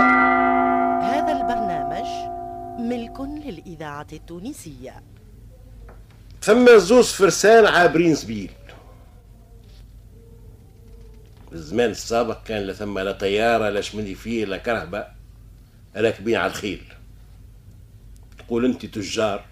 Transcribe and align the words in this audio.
هذا 0.00 1.32
البرنامج 1.32 2.08
ملك 2.80 3.20
للإذاعة 3.20 4.06
التونسية. 4.12 5.02
ثم 6.42 6.78
زوز 6.78 7.12
فرسان 7.12 7.66
عابرين 7.66 8.14
سبيل 8.14 8.50
الزمان 11.52 11.90
السابق 11.90 12.42
كان 12.42 12.62
لا 12.62 12.72
ثم 12.72 12.98
لا 12.98 13.12
طيارة 13.12 13.68
لا 13.68 13.80
شمندي 13.80 14.14
فيه 14.14 14.44
لا 14.44 14.56
كرهبة 14.56 15.06
راكبين 15.96 16.36
على 16.36 16.50
الخيل. 16.50 16.82
تقول 18.38 18.64
أنت 18.64 18.86
تجار 18.86 19.44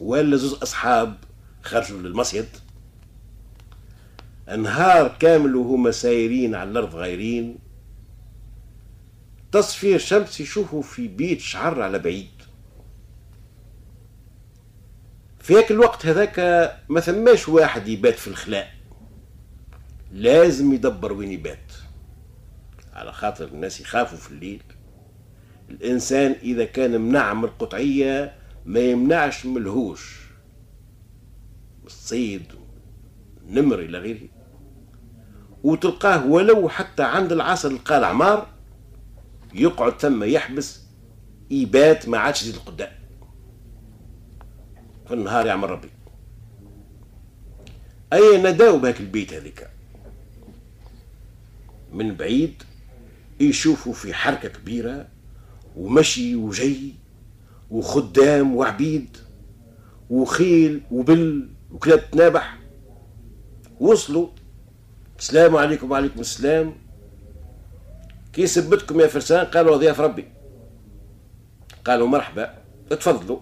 ولا 0.00 0.36
زوز 0.36 0.54
أصحاب 0.54 1.16
خرجوا 1.62 1.98
للمصيد. 1.98 2.46
نهار 4.58 5.16
كامل 5.20 5.56
وهما 5.56 5.90
سايرين 5.90 6.54
على 6.54 6.70
الأرض 6.70 6.94
غايرين. 6.94 7.58
تصفير 9.52 9.98
شمس 9.98 10.40
يشوفوا 10.40 10.82
في 10.82 11.08
بيت 11.08 11.40
شعر 11.40 11.82
على 11.82 11.98
بعيد. 11.98 12.30
في 15.40 15.58
هاك 15.58 15.70
الوقت 15.70 16.06
هذاك 16.06 16.38
ما 16.88 17.00
ثماش 17.00 17.48
واحد 17.48 17.88
يبات 17.88 18.14
في 18.14 18.28
الخلاء. 18.28 18.74
لازم 20.12 20.72
يدبر 20.72 21.12
وين 21.12 21.32
يبات. 21.32 21.72
على 22.92 23.12
خاطر 23.12 23.44
الناس 23.44 23.80
يخافوا 23.80 24.18
في 24.18 24.30
الليل. 24.30 24.62
الإنسان 25.70 26.36
إذا 26.42 26.64
كان 26.64 27.00
منع 27.00 27.34
من 27.34 27.44
القطعية 27.44 28.34
ما 28.66 28.80
يمنعش 28.80 29.46
من 29.46 29.56
الهوش. 29.56 30.20
الصيد 31.86 32.42
نمر 33.46 33.78
إلى 33.78 33.98
غيره. 33.98 34.28
وتلقاه 35.62 36.26
ولو 36.26 36.68
حتى 36.68 37.02
عند 37.02 37.32
العصر 37.32 37.68
تلقاه 37.68 37.98
العمار 37.98 38.51
يقعد 39.54 40.00
ثم 40.00 40.24
يحبس 40.24 40.80
يبات 41.50 42.08
ما 42.08 42.18
عادش 42.18 42.42
يزيد 42.42 42.54
القدام. 42.54 42.92
في 45.08 45.14
النهار 45.14 45.46
يعمل 45.46 45.70
ربي. 45.70 45.88
أي 48.12 48.42
نداو 48.42 48.78
بهاك 48.78 49.00
البيت 49.00 49.32
هذيك؟ 49.32 49.68
من 51.92 52.14
بعيد 52.14 52.62
يشوفوا 53.40 53.92
في 53.92 54.14
حركة 54.14 54.48
كبيرة 54.48 55.08
ومشي 55.76 56.36
وجي 56.36 56.94
وخدام 57.70 58.56
وعبيد 58.56 59.16
وخيل 60.10 60.82
وبل 60.90 61.48
وكلاب 61.72 62.10
تنابح. 62.10 62.58
وصلوا. 63.80 64.28
السلام 65.18 65.56
عليكم 65.56 65.90
وعليكم 65.90 66.20
السلام. 66.20 66.81
كي 68.32 68.46
سبتكم 68.46 69.00
يا 69.00 69.06
فرسان 69.06 69.46
قالوا 69.46 69.76
ضياف 69.76 70.00
ربي. 70.00 70.28
قالوا 71.84 72.08
مرحبا 72.08 72.54
تفضلوا 72.90 73.40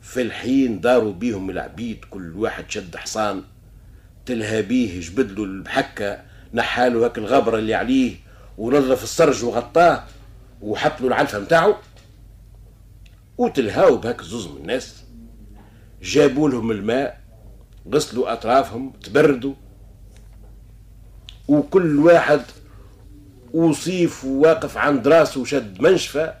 في 0.00 0.22
الحين 0.22 0.80
داروا 0.80 1.12
بيهم 1.12 1.50
العبيد 1.50 2.04
كل 2.04 2.36
واحد 2.36 2.70
شد 2.70 2.96
حصان. 2.96 3.42
تلهى 4.26 4.62
بيه 4.62 5.00
جبد 5.00 5.30
له 5.30 5.44
البحكة 5.44 6.22
نحالو 6.54 7.04
هاك 7.04 7.18
الغبرة 7.18 7.58
اللي 7.58 7.74
عليه 7.74 8.16
ونظف 8.58 9.02
السرج 9.02 9.44
وغطاه 9.44 10.04
وحط 10.62 11.00
له 11.00 11.06
العلفة 11.06 11.38
متاعه 11.38 11.78
وتلهاو 13.38 13.96
بهاك 13.96 14.22
زوز 14.22 14.46
من 14.46 14.56
الناس. 14.56 15.04
جابوا 16.02 16.48
لهم 16.48 16.70
الماء 16.70 17.20
غسلوا 17.92 18.32
أطرافهم 18.32 18.92
تبردوا. 18.92 19.54
وكل 21.48 21.98
واحد 21.98 22.42
وصيف 23.52 24.24
واقف 24.24 24.76
عند 24.76 25.08
راسه 25.08 25.40
وشد 25.40 25.80
منشفة 25.80 26.34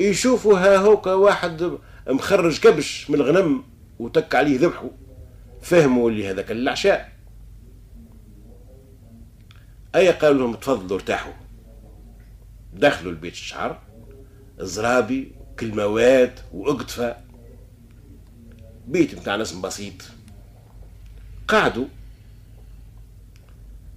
يشوفوا 0.00 0.58
ها 0.58 0.76
هوكا 0.76 1.12
واحد 1.12 1.78
مخرج 2.08 2.60
كبش 2.60 3.10
من 3.10 3.16
الغنم 3.16 3.64
وتك 3.98 4.34
عليه 4.34 4.58
ذبحه. 4.58 4.90
فهموا 5.62 6.10
اللي 6.10 6.30
هذاك 6.30 6.50
العشاء 6.50 7.12
أي 9.94 10.10
قالوا 10.10 10.38
لهم 10.38 10.54
تفضلوا 10.54 10.98
ارتاحوا. 10.98 11.32
دخلوا 12.74 13.12
البيت 13.12 13.32
الشعر 13.32 13.78
زرابي 14.58 15.32
كلموات 15.60 16.40
وأقطفة. 16.52 17.16
بيت 18.86 19.14
متاع 19.14 19.36
ناس 19.36 19.52
بسيط. 19.52 19.94
قعدوا. 21.48 21.86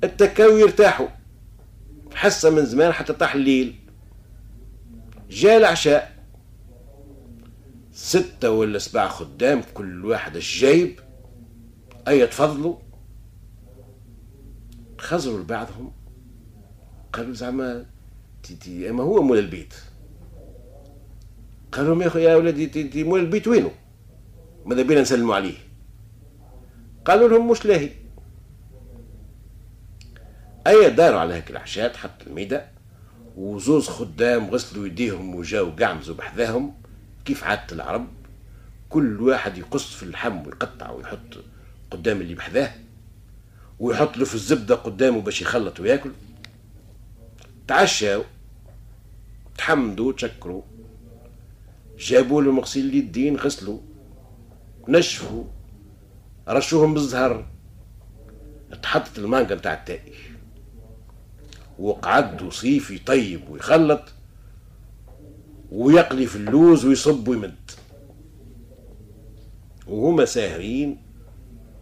اتكاو 0.04 0.58
يرتاحوا 0.58 1.08
حسه 2.14 2.50
من 2.50 2.66
زمان 2.66 2.92
حتى 2.92 3.14
طاح 3.14 3.36
الليل. 3.36 3.76
جاء 5.30 5.58
العشاء. 5.58 6.24
ستة 7.94 8.52
ولا 8.52 8.80
سبعة 8.80 9.08
خدام 9.08 9.62
كل 9.74 10.06
واحد 10.06 10.36
الجايب 10.36 11.00
أي 12.08 12.28
تفضلوا. 12.28 12.76
خزروا 14.98 15.40
لبعضهم. 15.40 15.92
قالوا 17.14 17.34
زعما 17.34 17.86
أما 18.68 19.04
هو 19.04 19.22
مول 19.22 19.40
البيت. 19.40 19.74
قالوا 21.72 22.04
يا 22.20 22.36
ولدي 22.36 23.04
مول 23.04 23.20
البيت 23.20 23.48
وينه 23.48 23.72
ماذا 24.66 24.82
بينا 24.82 25.02
نسلموا 25.02 25.36
عليه؟ 25.36 25.58
قالوا 27.06 27.30
لهم 27.30 27.52
مش 27.52 27.66
لاهي. 27.66 28.01
أي 30.68 30.90
داروا 30.90 31.20
على 31.20 31.34
هيك 31.34 31.52
العشاء 31.52 31.98
حط 31.98 32.28
الميدة 32.28 32.66
وزوز 33.38 33.88
خدام 33.88 34.50
غسلوا 34.50 34.86
يديهم 34.86 35.36
وجاو 35.36 35.70
قعمزوا 35.70 36.16
بحذاهم. 36.16 36.74
كيف 37.26 37.44
عادة 37.44 37.66
العرب؟ 37.72 38.08
كل 38.90 39.22
واحد 39.22 39.58
يقص 39.58 39.94
في 39.94 40.04
اللحم 40.04 40.48
ويقطع 40.48 40.92
ويحط 40.92 41.38
قدام 41.92 42.22
اللي 42.22 42.36
بحذاه 42.36 42.72
ويحط 43.80 44.18
له 44.18 44.26
في 44.26 44.36
الزبدة 44.36 44.76
قدامه 44.76 45.22
باش 45.22 45.42
يخلط 45.42 45.80
وياكل. 45.80 46.12
تعشاو 47.68 48.24
تحمدوا 49.58 50.14
تشكروا. 50.14 50.62
جابوا 52.00 52.42
له 52.42 52.52
مغسيل 52.52 52.86
اليدين 52.86 53.36
غسلوا. 53.36 53.80
نشفوا. 54.88 55.44
رشوهم 56.48 56.94
بالزهر. 56.94 57.46
تحطت 58.84 59.20
المانجا 59.20 59.56
نتاع 59.56 59.74
التائي 59.74 60.31
وقعد 61.82 62.42
وصيف 62.42 62.92
يطيب 62.92 63.50
ويخلط 63.50 64.02
ويقلي 65.72 66.26
في 66.26 66.36
اللوز 66.36 66.86
ويصب 66.86 67.28
ويمد. 67.28 67.72
وهما 69.88 70.26
ساهرين 70.26 70.98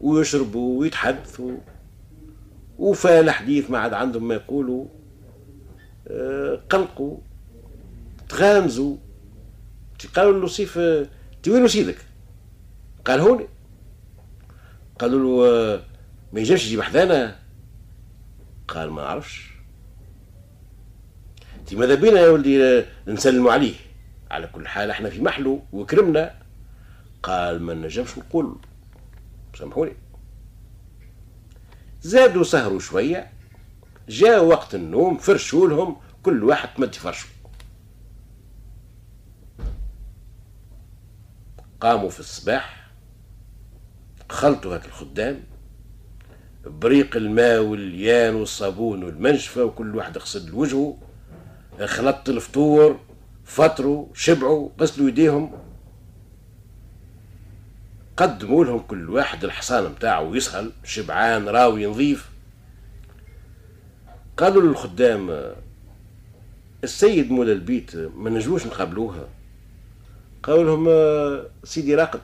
ويشربوا 0.01 0.79
ويتحدثوا 0.79 1.57
وفال 2.77 3.29
حديث 3.29 3.69
ما 3.69 3.79
عاد 3.79 3.93
عندهم 3.93 4.27
ما 4.27 4.33
يقولوا. 4.33 4.85
آه، 6.07 6.61
قلقوا 6.69 7.17
تغامزوا. 8.29 8.97
قالوا 10.15 10.41
له 10.41 10.47
سيف 10.47 10.77
آه، 10.77 11.07
وين 11.47 11.67
سيدك. 11.67 11.97
قال 13.05 13.19
هوني. 13.19 13.47
قالوا 14.99 15.19
له 15.19 15.47
آه، 15.47 15.81
ما 16.33 16.39
يجيش 16.39 16.65
يجيب 16.65 16.81
حذانا 16.81 17.35
قال 18.67 18.89
ما 18.91 19.01
نعرفش. 19.01 19.48
انت 21.69 21.79
ماذا 21.79 21.95
بينا 21.95 22.19
يا 22.19 22.29
ولدي 22.29 22.85
نسلموا 23.07 23.51
عليه؟ 23.51 23.73
على 24.31 24.47
كل 24.47 24.67
حال 24.67 24.91
إحنا 24.91 25.09
في 25.09 25.21
محلو 25.21 25.63
وكرمنا. 25.73 26.35
قال 27.23 27.61
ما 27.61 27.73
نجمش 27.73 28.17
نقول. 28.17 28.57
سامحوني. 29.59 29.93
زادوا 32.01 32.43
سهروا 32.43 32.79
شوية. 32.79 33.31
جاء 34.07 34.45
وقت 34.45 34.75
النوم 34.75 35.17
فرشوا 35.17 35.67
لهم 35.67 35.97
كل 36.23 36.43
واحد 36.43 36.73
تمد 36.73 36.95
فرشه. 36.95 37.27
قاموا 41.81 42.09
في 42.09 42.19
الصباح. 42.19 42.89
خلطوا 44.29 44.75
هاك 44.75 44.85
الخدام. 44.85 45.43
بريق 46.65 47.15
الماء 47.15 47.61
والليان 47.61 48.35
والصابون 48.35 49.03
والمنشفة 49.03 49.63
وكل 49.63 49.95
واحد 49.95 50.17
غسل 50.17 50.53
وجهه. 50.55 51.08
خلطت 51.85 52.29
الفطور 52.29 52.99
فطروا 53.45 54.05
شبعوا 54.13 54.69
غسلوا 54.79 55.07
يديهم 55.07 55.51
قدموا 58.17 58.65
لهم 58.65 58.79
كل 58.79 59.09
واحد 59.09 59.43
الحصان 59.43 59.83
متاعه 59.83 60.35
يسهل 60.35 60.71
شبعان 60.83 61.49
راوي 61.49 61.85
نظيف. 61.85 62.29
قالوا 64.37 64.61
للخدام 64.61 65.53
السيد 66.83 67.31
مول 67.31 67.49
البيت 67.49 67.95
ما 67.95 68.29
نجوش 68.29 68.67
نقابلوها 68.67 69.27
قالوا 70.43 70.63
لهم 70.63 71.49
سيدي 71.63 71.95
راقد. 71.95 72.21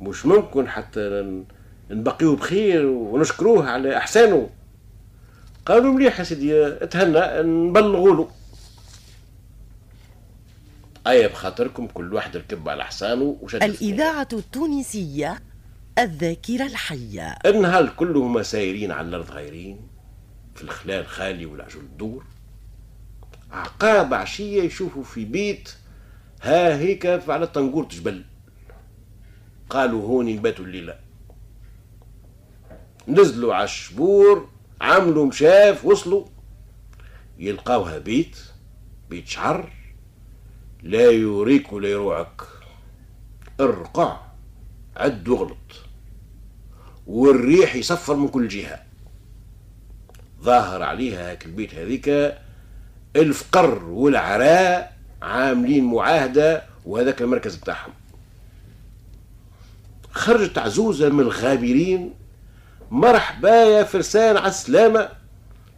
مش 0.00 0.26
ممكن 0.26 0.68
حتى 0.68 1.42
نبقيو 1.90 2.36
بخير 2.36 2.86
ونشكروه 2.86 3.68
على 3.70 3.96
احسانه. 3.96 4.50
قالوا 5.66 5.92
مليح 5.92 6.18
يا 6.18 6.24
سيدي 6.24 6.66
اتهنى 6.66 7.42
نبلغوا 7.48 8.16
له 8.16 8.30
أي 11.06 11.28
بخاطركم 11.28 11.86
كل 11.86 12.14
واحد 12.14 12.36
ركب 12.36 12.68
على 12.68 12.84
حصانه 12.84 13.36
وشد 13.42 13.62
الإذاعة 13.62 14.28
التونسية 14.32 15.38
الذاكرة 15.98 16.66
الحية. 16.66 17.38
النهار 17.46 17.88
كله 17.88 18.20
هما 18.20 18.42
سايرين 18.42 18.92
على 18.92 19.08
الأرض 19.08 19.30
غايرين 19.30 19.80
في 20.54 20.62
الخلال 20.62 21.00
الخالي 21.00 21.46
والعجول 21.46 21.82
الدور. 21.84 22.24
عقاب 23.52 24.14
عشية 24.14 24.62
يشوفوا 24.62 25.02
في 25.02 25.24
بيت 25.24 25.74
ها 26.42 26.76
هيك 26.76 27.06
على 27.28 27.44
الطنقور 27.44 27.84
جبل 27.88 28.24
قالوا 29.70 30.02
هوني 30.02 30.36
نباتوا 30.36 30.64
الليلة 30.64 30.94
نزلوا 33.08 33.54
على 33.54 33.64
الشبور 33.64 34.48
عملوا 34.80 35.26
مشاف 35.26 35.84
وصلوا 35.84 36.24
يلقاوها 37.38 37.98
بيت 37.98 38.38
بيت 39.10 39.28
شعر 39.28 39.72
لا 40.82 41.10
يوريك 41.10 41.72
ولا 41.72 41.88
يروعك. 41.88 42.42
ارقع 43.60 44.20
عد 44.96 45.28
وغلط 45.28 45.56
والريح 47.06 47.74
يصفر 47.74 48.14
من 48.14 48.28
كل 48.28 48.48
جهة. 48.48 48.82
ظاهر 50.42 50.82
عليها 50.82 51.30
هاك 51.30 51.46
البيت 51.46 51.74
هذيك 51.74 52.38
الفقر 53.16 53.84
والعراء 53.84 54.96
عاملين 55.22 55.84
معاهدة 55.84 56.62
وهذاك 56.86 57.22
المركز 57.22 57.56
بتاعهم. 57.56 57.92
خرجت 60.10 60.58
عزوزة 60.58 61.08
من 61.08 61.20
الغابرين 61.20 62.14
مرحبا 62.90 63.64
يا 63.64 63.84
فرسان 63.84 64.36
على 64.36 64.48
السلامة. 64.48 65.08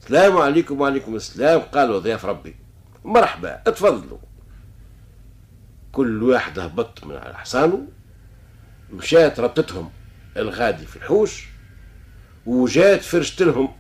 السلام 0.02 0.37
عليكم 0.37 0.81
وعليكم 0.81 1.16
السلام 1.16 1.60
قالوا 1.60 1.99
ضياف 1.99 2.25
ربي. 2.25 2.56
مرحبا 3.05 3.62
اتفضلوا. 3.66 4.19
كل 5.93 6.22
واحد 6.22 6.58
هبط 6.58 7.05
من 7.05 7.16
على 7.16 7.38
حصانه 7.38 7.87
مشات 8.93 9.40
ربطتهم 9.40 9.90
الغادي 10.37 10.87
في 10.87 10.96
الحوش 10.96 11.46
وجات 12.46 13.02
فرشت 13.02 13.43
لهم. 13.43 13.72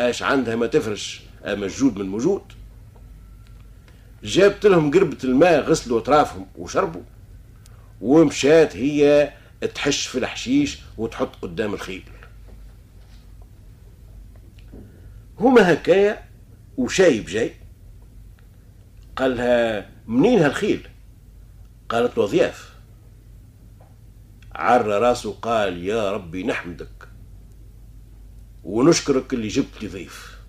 اش 0.00 0.22
عندها 0.22 0.56
ما 0.56 0.66
تفرش 0.66 1.22
موجود 1.46 1.98
من 1.98 2.08
موجود. 2.08 2.42
جابت 4.24 4.66
لهم 4.66 4.90
قربة 4.90 5.18
الماء 5.24 5.60
غسلوا 5.60 5.98
اطرافهم 5.98 6.46
وشربوا 6.56 7.02
ومشات 8.00 8.76
هي 8.76 9.32
تحش 9.74 10.06
في 10.06 10.18
الحشيش 10.18 10.78
وتحط 10.98 11.36
قدام 11.42 11.74
الخيل. 11.74 12.04
هما 15.40 15.72
هكايا 15.72 16.24
وشايب 16.76 17.26
جاي 17.26 17.54
قالها 19.16 19.88
منين 20.06 20.38
هالخيل؟ 20.38 20.88
قالت 21.88 22.18
له 22.18 22.26
ضياف. 22.26 22.74
عر 24.52 24.86
راسه 24.86 25.32
قال 25.32 25.84
يا 25.84 26.12
ربي 26.12 26.42
نحمدك 26.42 27.08
ونشكرك 28.64 29.34
اللي 29.34 29.48
جبت 29.48 29.82
لي 29.82 29.88
ضيف. 29.88 30.40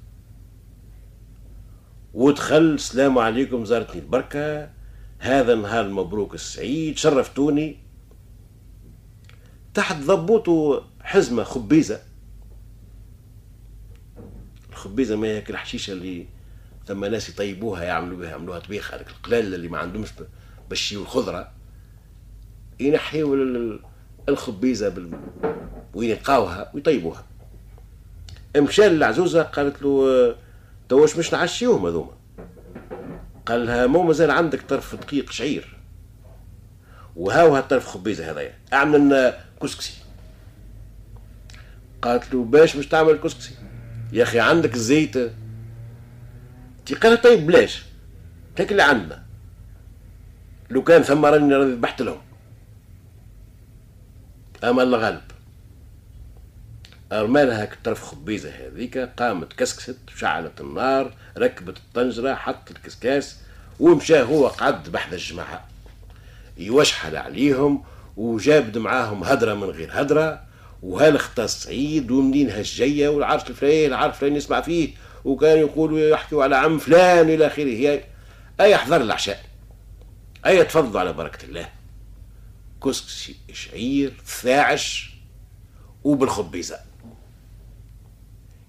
ودخل 2.14 2.62
السلام 2.62 3.18
عليكم 3.18 3.66
زارتني 3.66 4.02
البركة. 4.02 4.70
هذا 5.20 5.54
النهار 5.54 5.86
المبروك 5.86 6.34
السعيد 6.34 6.98
شرفتوني. 6.98 7.78
تحت 9.74 9.96
ضبوطه 9.96 10.86
حزمة 11.02 11.44
خبيزة. 11.44 12.11
الخبيزة 14.82 15.16
ما 15.16 15.28
هيك 15.28 15.50
الحشيشة 15.50 15.94
اللي 15.94 16.28
ثم 16.86 17.06
ناس 17.06 17.30
يطيبوها 17.30 17.84
يعملوا 17.84 18.18
بها 18.18 18.30
يعملوها 18.30 18.60
طبيخ 18.60 18.94
هذيك 18.94 19.08
القلال 19.08 19.54
اللي 19.54 19.68
ما 19.68 19.78
عندهمش 19.78 20.10
بالشي 20.70 20.98
والخضرة 20.98 21.52
ينحيوا 22.80 23.78
الخبيزة 24.30 24.90
بال... 24.90 25.12
وين 25.94 26.10
يلقاوها 26.10 26.72
ويطيبوها. 26.74 27.26
مشى 28.58 28.90
للعزوزة 28.90 29.44
قالت 29.44 29.82
له 29.82 30.36
توش 30.90 31.18
مش 31.18 31.34
نعشيوهم 31.34 31.86
هذوما. 31.86 32.14
قال 33.46 33.66
لها 33.66 33.88
مو 33.88 34.04
مازال 34.04 34.32
عندك 34.32 34.62
طرف 34.62 34.96
دقيق 34.96 35.32
شعير. 35.32 35.78
وهاو 37.16 37.56
هالطرف 37.56 37.88
خبيزة 37.88 38.32
هذايا؟ 38.32 38.54
أعمل 38.74 39.00
لنا 39.00 39.38
كسكسي. 39.62 39.94
قالت 42.02 42.34
له 42.34 42.44
باش 42.44 42.76
مش 42.76 42.88
تعمل 42.88 43.18
كسكسي. 43.18 43.54
يا 44.12 44.24
أخي 44.24 44.40
عندك 44.40 44.76
الزيت؟ 44.76 45.18
تي 46.86 46.96
قال 46.96 47.22
طيب 47.22 47.48
بلاش 47.48 47.84
هيك 48.58 48.72
اللي 48.72 48.84
عندنا. 48.84 49.24
لو 50.70 50.84
كان 50.84 51.04
ثم 51.04 51.26
راني 51.26 51.56
ذبحت 51.56 52.02
لهم. 52.02 52.22
أما 54.64 54.84
الله 54.84 54.98
غالب 54.98 55.22
ارمالها 57.12 57.70
طرف 57.84 58.04
خبيزة 58.04 58.50
هذيك 58.50 58.98
قامت 58.98 59.54
كسكست 59.54 59.98
شعلت 60.16 60.62
النار 60.62 61.14
ركبت 61.38 61.78
الطنجرة 61.78 62.34
حط 62.34 62.72
الكسكاس 62.72 63.38
ومشى 63.80 64.22
هو 64.22 64.48
قعد 64.48 64.90
بحذا 64.90 65.16
الجماعة. 65.16 65.68
يوشحل 66.58 67.16
عليهم 67.16 67.84
وجاب 68.18 68.78
معاهم 68.78 69.24
هدرة 69.24 69.54
من 69.54 69.64
غير 69.64 69.90
هدرة 69.92 70.51
وهالخطا 70.82 71.46
سعيد 71.46 72.12
ومنين 72.12 72.50
هالجيه 72.50 73.10
والعرش 73.10 73.50
الفلاني؟ 73.50 73.86
العرش 73.86 74.14
الفلاني 74.14 74.38
يسمع 74.38 74.62
فيه. 74.62 74.94
وكان 75.26 75.58
يقولوا 75.60 76.00
يحكوا 76.00 76.44
على 76.44 76.56
عم 76.56 76.78
فلان 76.78 77.30
إلى 77.30 77.48
آخره. 77.48 78.04
أي 78.62 78.76
احضر 78.76 79.02
العشاء 79.02 79.46
أي 80.46 80.64
تفضلوا 80.64 81.00
على 81.00 81.14
بركة 81.14 81.46
الله. 81.46 81.70
كسك 82.84 83.36
شعير 83.54 84.14
ثاعش 84.26 85.12
وبالخبيزة. 86.04 86.80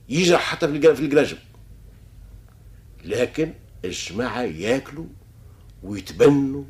يجرح 0.08 0.41
حتى 0.41 0.69
في 0.69 1.06
القرجم 1.06 1.37
لكن 3.05 3.53
الجماعة 3.85 4.43
ياكلوا 4.43 5.06
ويتبنوا. 5.82 6.65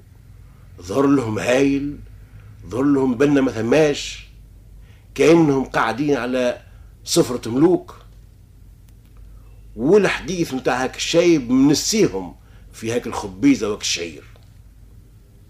ظهر 0.83 1.07
لهم 1.07 1.39
هايل 1.39 1.99
ظهر 2.67 2.83
لهم 2.83 3.15
بنا 3.15 3.41
ما 3.41 3.53
ثماش. 3.53 4.32
كأنهم 5.15 5.65
قاعدين 5.65 6.17
على 6.17 6.61
صفرة 7.05 7.49
ملوك. 7.49 7.97
والحديث 9.77 10.55
نتاع 10.55 10.85
هاك 10.85 10.97
الشايب 10.97 11.51
منسيهم 11.51 12.37
في 12.73 12.93
هاك 12.93 13.07
الخبيزة 13.07 13.69
وهاك 13.69 13.81
الشعير. 13.81 14.25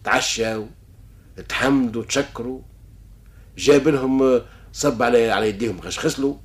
تعشاو 0.04 0.66
تحمدوا 1.48 2.04
تشكروا. 2.04 2.60
جاب 3.58 3.88
لهم 3.88 4.42
صب 4.72 5.02
على 5.02 5.30
على 5.30 5.48
يديهم 5.48 5.80
غسلوا. 5.80 6.36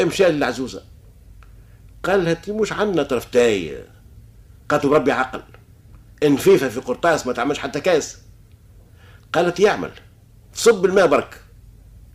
مشى 0.00 0.28
للعزوزة. 0.28 0.82
قال 2.02 2.24
لها 2.24 2.42
مش 2.48 2.72
عندنا 2.72 3.02
طرفتاي 3.02 3.84
قالت 4.68 4.84
ربي 4.84 5.12
عقل. 5.12 5.42
إنفيفة 6.22 6.68
في 6.68 6.80
قرطاس 6.80 7.26
ما 7.26 7.32
تعملش 7.32 7.58
حتى 7.58 7.80
كاس. 7.80 8.18
قالت 9.32 9.60
يعمل. 9.60 9.90
صب 10.54 10.84
الماء 10.84 11.06
برك. 11.06 11.47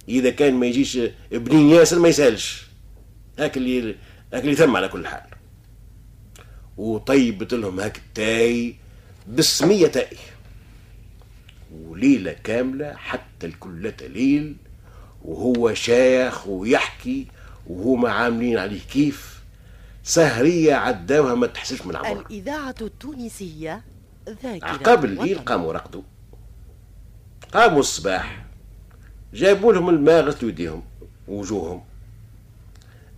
إذا 0.10 0.30
كان 0.30 0.54
ما 0.54 0.66
يجيش 0.66 1.00
بنين 1.32 1.70
ياسر 1.70 2.00
ما 2.00 2.08
يسألش. 2.08 2.68
هاك 3.40 3.58
اللي 3.58 3.96
هاك 4.34 4.44
اللي 4.44 4.56
ثم 4.56 4.76
على 4.76 4.88
كل 4.88 5.08
حال. 5.08 5.24
وطيبت 6.78 7.54
لهم 7.54 7.80
هاك 7.80 7.98
التاي 7.98 8.76
بسمية 9.28 9.88
تاي. 9.88 10.18
وليلة 11.72 12.34
كاملة 12.34 12.94
حتى 12.94 13.48
الكلة 13.48 13.94
ليل 14.02 14.56
وهو 15.22 15.74
شايخ 15.74 16.48
ويحكي 16.48 17.28
وهما 17.68 18.10
عاملين 18.12 18.58
عليه 18.58 18.80
كيف. 18.80 19.44
سهرية 20.04 20.74
عداوها 20.74 21.36
ما 21.36 21.48
تحسش 21.48 21.82
من 21.82 21.96
عمرها. 21.96 22.22
الإذاعة 22.22 22.76
التونسية 22.82 23.84
ذاكرة 24.44 24.68
عقب 24.68 25.06
الليل 25.06 25.40
قاموا 25.40 25.74
رقدوا. 25.74 26.04
قاموا 27.54 27.80
الصباح. 27.80 28.46
جابوا 29.34 29.74
لهم 29.74 29.90
الماء 29.90 30.24
غسلوا 30.24 30.52
يديهم 30.52 30.84
ووجوههم 31.28 31.84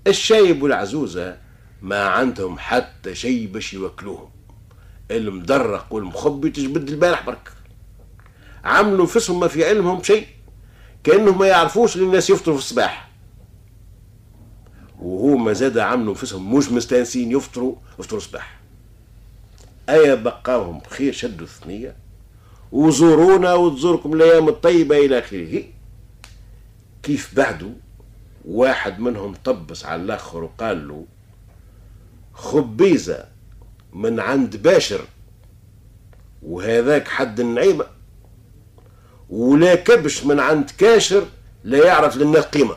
الشايب 0.08 0.64
والعزوزة 0.64 1.38
ما 1.82 2.04
عندهم 2.04 2.60
حتى 2.60 3.16
شيء 3.16 3.48
باش 3.48 3.74
يوكلوهم. 3.74 4.30
المدرق 5.12 5.94
والمخبي 5.94 6.50
تجبد 6.50 6.90
البارح 6.90 7.26
برك. 7.26 7.52
عملوا 8.64 9.04
نفسهم 9.06 9.40
ما 9.40 9.48
في 9.48 9.66
علمهم 9.66 10.04
شيء. 10.04 10.28
كأنهم 11.04 11.40
ما 11.40 11.48
يعرفوش 11.48 11.98
الناس 11.98 12.30
يفطروا 12.30 12.58
في 12.58 12.64
الصباح. 12.64 13.12
وهما 15.00 15.54
زاد 15.54 15.78
عملوا 15.78 16.14
نفسهم 16.14 16.56
مش 16.56 16.72
مستانسين 16.72 17.32
يفطروا 17.32 17.76
يفطروا 18.00 18.22
الصباح. 18.22 18.60
أيا 19.90 20.16
بقاهم 20.16 20.80
بخير 20.80 21.14
شدوا 21.14 21.46
الثنية. 21.46 21.96
وزورونا 22.72 23.54
وتزوركم 23.54 24.14
الأيام 24.14 24.50
الطيبة 24.50 25.06
إلى 25.06 25.20
آخره. 25.20 25.64
كيف 27.06 27.36
بعده 27.36 27.70
واحد 28.46 29.00
منهم 29.00 29.36
طبس 29.44 29.86
على 29.86 30.02
الآخر 30.02 30.44
وقال 30.44 30.88
له 30.88 31.06
خبيزة 32.34 33.26
من 33.94 34.20
عند 34.20 34.56
باشر 34.56 35.02
وهذاك 36.44 37.08
حد 37.08 37.40
النعيمة 37.40 37.86
ولا 39.30 39.76
كبش 39.76 40.26
من 40.26 40.40
عند 40.40 40.70
كاشر 40.78 41.26
لا 41.64 41.86
يعرف 41.86 42.18
للناس 42.18 42.44
قيمة. 42.44 42.76